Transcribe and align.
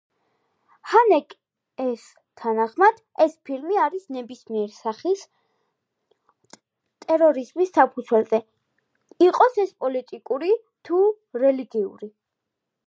ჰანეკეს 0.91 2.05
თანახმად, 2.43 3.01
ეს 3.25 3.35
ფილმი 3.49 3.77
არის 3.81 4.07
„ნებისმიერ 4.15 4.71
სახის 4.79 5.25
ტერორიზმის 7.07 7.73
საფუძვლებზე, 7.77 8.39
იყოს 9.27 9.59
ეს 9.65 9.75
პოლიტიკური 9.85 10.57
თუ 10.89 11.03
რელიგიური“. 11.45 12.11